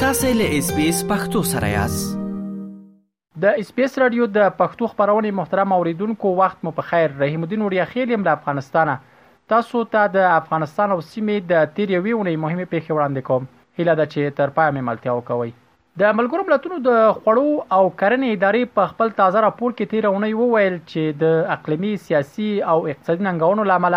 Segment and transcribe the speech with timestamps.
[0.00, 1.68] تاسې
[3.42, 7.84] د اسپیس رادیو د پښتو خبرونه محترم اوریدونکو وخت مو په خیر رحیم الدین اوریا
[7.92, 8.96] خیل يم د افغانستانه
[9.52, 13.46] تاسو ته تا د افغانستان او سیمې د تیریوي ونې مهمه پیښې وړاندې کوم
[13.80, 15.50] هیله ده چې تر پای مې ملتیا وکوي
[16.04, 20.76] د ملګرو ملتونو د خوړو او کرنې ادارې په خپل تازه راپور کې تیرونی وویل
[20.82, 23.96] چې د اقليمي سیاسي او اقتصادي ننګونو لامل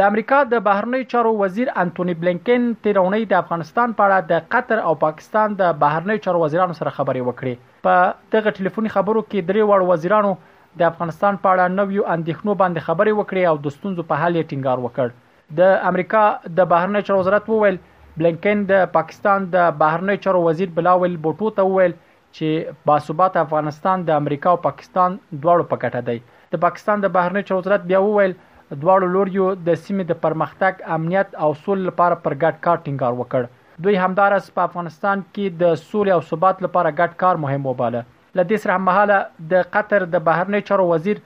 [0.00, 4.82] د امریکا د بهرنی چارو وزیر انټونی بلینکن تیرونی د افغانستان په اړه د قطر
[4.90, 9.72] او پاکستان د بهرنی چارو وزیرانو سره خبرې وکړې په دغه ټلیفوني خبرو کې درې
[9.72, 10.34] وړ وزیرانو
[10.80, 14.48] د افغانستان په اړه نویو اندېښنو باندې خبرې وکړې او د ستونزو په حل یې
[14.50, 15.12] ټینګار وکړ
[15.58, 15.60] د
[15.90, 16.24] امریکا
[16.58, 17.76] د بهرنی چارو وزارت وویل
[18.18, 24.20] بلنکن د پاکستان د بهرنی چارو وزیر بلاول بوټو ته وویل چې باثبات افغانستان د
[24.22, 26.18] امریکا او پاکستان دواړو په ګټه دی
[26.56, 31.28] د پاکستان د بهرنی چارو وزارت بیا وویل دواړو لوريو د سیمې د پرمختګ امنیت
[31.46, 36.12] او سول لپاره پر ګډ کار ټینګار وکړ دوی همدارس په افغانستان کې د سولې
[36.16, 38.04] او ثبات لپاره ګډ کار مهم وباله
[38.38, 39.18] لدې سره مهاله
[39.52, 41.20] د قطر د بهرنی چارو وزیر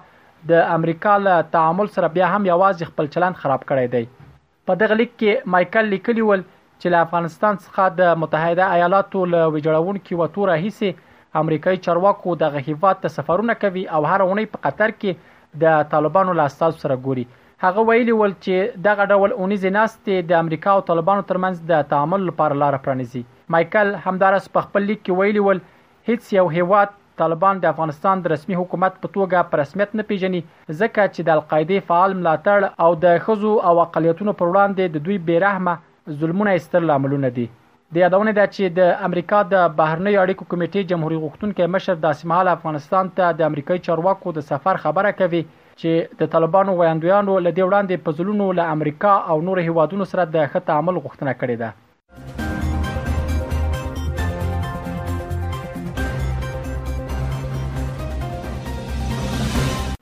[0.52, 4.30] د امریکا له تعامل سره بیا هم یوازې خپل چلند خراب کړی دی
[4.70, 9.50] په دغه لیک کې مايكل لیکلی ول چې له افغانستان څخه د متحده ایالاتو له
[9.54, 11.04] وجړون کې وتوره هیڅ
[11.38, 15.34] امریکایي چارواکو دغه هیواد ته سفرونه کوي او هر اونۍ په قطر کې
[15.64, 17.24] د طالبانو له استاد سره ګوري
[17.64, 22.24] هغه ویلي ول چې دغه ډول اونیز ناستې د امریکا او طالبانو ترمنځ د تعامل
[22.30, 23.22] لپاره لار پرانیزي
[23.56, 25.62] مايكل همدارس په خپل لیک کې ویلي ول
[26.10, 30.40] هیڅ یو هیواد طالبان د افغانستان د رسمي حکومت په توګه پر رسمیت نه پیژني
[30.48, 35.22] ځکه چې د القاعده فعال ملاتړ او د خزو او اقالیتونو پر وړاندې د دوی
[35.30, 37.46] بیرحمه ظلمونه ایستر لاملونه دي
[37.94, 42.48] د یادونه ده چې د امریکا د بهرنی اړیکو کمیټې جمهوریت غوښتونکو مشر د سیمهال
[42.52, 45.42] افغانستان ته د امریکای چارواکو د سفر خبره کوي
[45.80, 50.48] چې د طالبانو ویاندویانو لدی وړاندې په ځلونو له امریکا او نور هیوادونو سره د
[50.54, 53.54] خط عمل غوښتنه کړې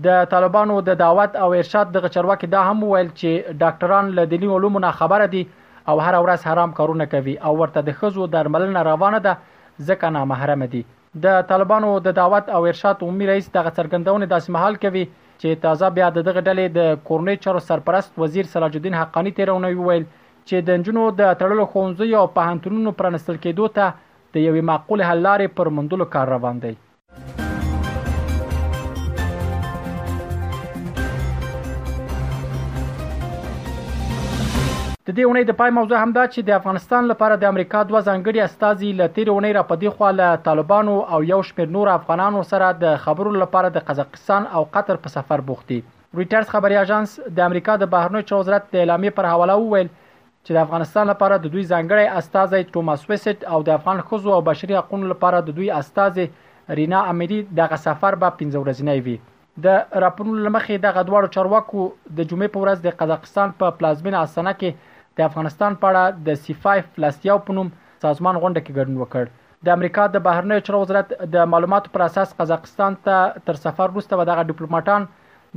[0.07, 4.51] د طالبانو د دعوت او ارشاد دغه چرواکي دا هم ویل چې ډاکټران له دینی
[4.57, 5.43] علومو نه خبره دي
[5.93, 10.25] او هر ورځ حرام کارونه کوي او ورته د خزو درملنه روانه ده ځکه نه
[10.33, 10.83] محرم دي
[11.25, 15.05] د طالبانو د دعوت او ارشاد عمومي رئیس دغه څرګندونه داسې مهال کوي
[15.41, 19.87] چې تازه بیا دغه ډلې د کورنۍ چارو سرپرست وزیر سراج الدین حقانی تیرونه ویل
[19.89, 20.07] وی
[20.49, 23.89] چې د نجونو د تړلو ښوونځیو او پوهنتونونو پرانستل کېدو ته
[24.37, 26.73] د یوې معقول حل لارې پر موندلو کار روان دی د
[35.17, 38.91] دې اونۍ د پای موضوع همدا چې د افغانستان لپاره د امریکا دوه ځانګړي استاذي
[39.03, 43.37] لتیر اونۍ را پدې خو له طالبانو او یو شمېر نور افغانانو سره د خبرو
[43.43, 47.09] لپاره د قزاقستان او قطر په سفر بوختي رويټرز خبري اژانس
[47.39, 49.89] د امریکا د بهرنیو چارو وزارت د اعلامیه پر حواله وویل
[50.45, 54.43] چې د افغانستان لپاره د دوی ځانګړی استاذ ټوماس ویسټ او د افغان خزو او
[54.51, 56.21] بشري حقوقو لپاره د دوی استاذ
[56.79, 59.17] رینا امیدی دغه سفر به 15 ورځې وي
[59.65, 61.85] د راپورونو لمخې د غدواړو چارواکو
[62.17, 66.39] د جمعې په ورځ د قزاقستان په پلازمینه آستانه کې د افغانستان په اړه د
[66.45, 67.71] سی 5 فلسطین په نوم
[68.05, 69.35] سازمان غونډه کې ګډون وکړ
[69.67, 74.27] د امریکا د بهرنیو چارو وزارت د معلوماتو پر اساس قزاقستان ته تر سفر وروسته
[74.31, 75.07] دغه ډیپلوماټان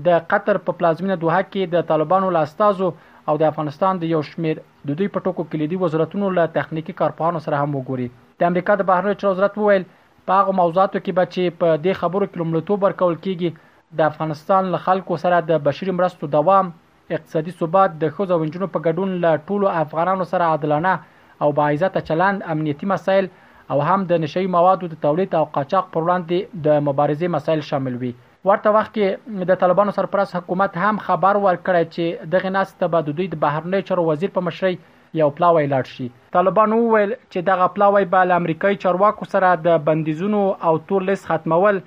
[0.09, 2.97] د قطر په پلازمینه دوحه کې د طالبانو لاستازو لا
[3.31, 7.43] او د افغانستان د یو شمیر د دوی په ټکو کلیدي وزارتونو له تخنیکی کارپوهانو
[7.47, 8.09] سره هم وګوري
[8.43, 9.85] د امریکا د بهرنیو چارو وزارت وویل
[10.31, 13.71] په هغه موضوعاتو کې به چې په دې خبرو کې لومړیتوب ورکول کیږي
[14.01, 16.73] د افغانستان له خلکو سره د بشري مرستو دوام
[17.17, 20.95] اقتصادي ثبات د خوځو ونجونو په ګډون له ټولو افغانانو سره عادلانه
[21.45, 23.31] او باعزته چلند امنیتي مسایل
[23.75, 27.97] او هم د نشي موادو د تولید او قاچاق پر وړاندې د مبارزې مسایل شامل
[28.05, 28.13] وي
[28.49, 33.05] ورته وخت کې د طالبانو سرپرست حکومت هم خبر ورکړی چې دغه ناس ته به
[33.09, 34.79] د دوی د بهرنی چارو وزیر په مشرۍ
[35.21, 36.07] یو پلاوی لاړ شي
[36.37, 40.41] طالبانو ویل چې دغه پلاوی به امریکایي چارواکو سره د بندیزونو
[40.71, 41.79] او تور لیست ختمول